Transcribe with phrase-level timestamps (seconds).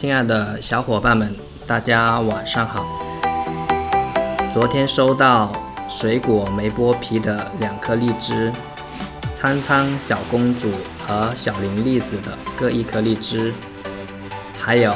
[0.00, 1.34] 亲爱的小伙伴们，
[1.66, 2.86] 大家晚上好。
[4.54, 5.52] 昨天收到
[5.90, 8.52] 水果没剥皮的两颗荔枝，
[9.34, 10.70] 苍苍小公主
[11.04, 13.52] 和小林栗子的各一颗荔枝，
[14.56, 14.94] 还有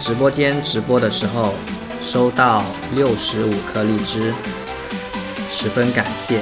[0.00, 1.54] 直播间直播的时候
[2.02, 4.34] 收到六十五颗荔枝，
[5.52, 6.40] 十分感谢。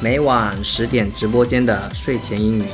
[0.00, 2.64] 每晚十点直播间的睡前英语，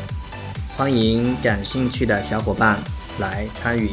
[0.77, 2.79] 欢迎感兴趣的小伙伴
[3.19, 3.93] 来参与。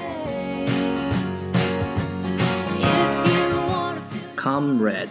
[4.41, 5.09] Comrade,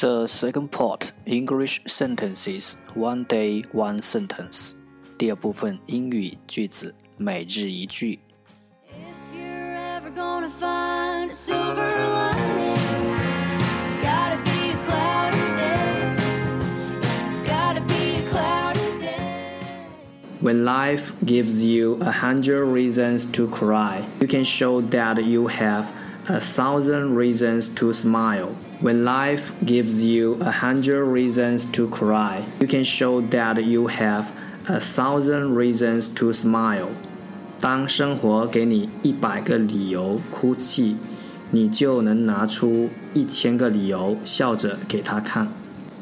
[0.02, 4.74] The second part English sentences one day one sentence
[5.18, 8.20] 第二部分英语句子每日一句。
[20.46, 25.92] When life gives you a hundred reasons to cry, you can show that you have
[26.28, 28.56] a thousand reasons to smile.
[28.82, 34.32] When life gives you a hundred reasons to cry, you can show that you have
[34.68, 36.90] a thousand reasons to smile.
[37.60, 40.98] 当生活给你一百个理由哭泣，
[41.52, 45.48] 你就能拿出一千个理由笑着给他看。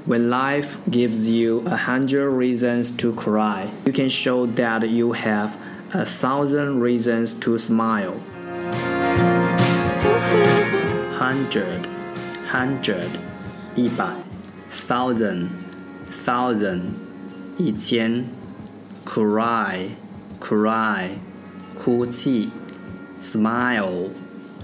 [0.05, 5.57] when life gives you a hundred reasons to cry, you can show that you have
[5.93, 8.19] a thousand reasons to smile.
[11.13, 11.87] Hundred,
[12.47, 13.09] hundred,
[13.75, 14.15] 一百，
[14.71, 15.49] thousand,
[16.11, 16.93] thousand,
[17.57, 18.25] 一千，
[19.05, 19.89] cry,
[20.39, 21.09] cry,
[21.77, 22.49] 哭泣，
[23.21, 24.09] smile,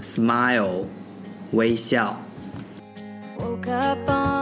[0.02, 0.86] smile,
[1.52, 2.16] 微笑。
[3.38, 4.39] Woke up on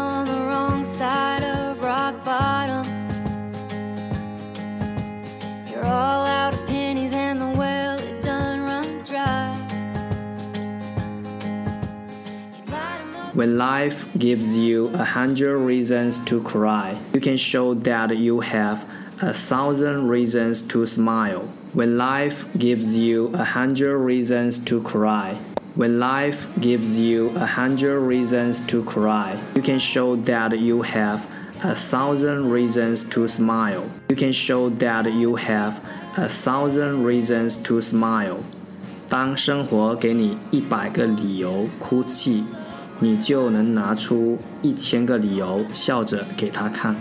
[13.38, 18.88] When life gives you a hundred reasons to cry, you can show that you have
[19.20, 21.48] a thousand reasons to smile.
[21.72, 25.36] When life gives you a hundred reasons to cry,
[25.74, 31.26] when life gives you a hundred reasons to cry, you can show that you have
[31.64, 33.90] a thousand reasons to smile.
[34.08, 35.84] You can show that you have
[36.16, 38.44] a thousand reasons to smile.
[39.08, 42.44] 当生活给你一百个理由哭泣，
[42.99, 46.95] 你就能拿出一千个理由笑着给他看。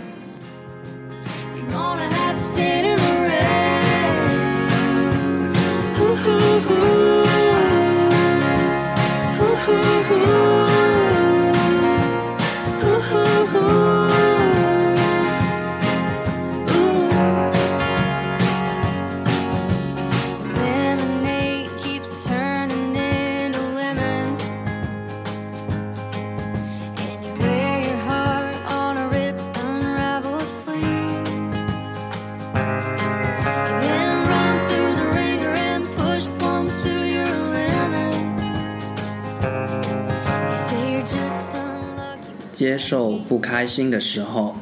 [42.51, 44.55] 接受不开心的时候，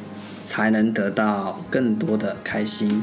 [0.44, 3.02] 才能得到更多的开心。